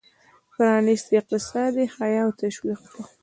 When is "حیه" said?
1.95-2.21